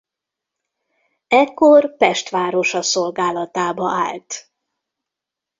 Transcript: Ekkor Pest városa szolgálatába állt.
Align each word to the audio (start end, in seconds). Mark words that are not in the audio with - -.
Ekkor 1.27 1.95
Pest 1.97 2.29
városa 2.29 2.81
szolgálatába 2.81 3.91
állt. 3.91 4.51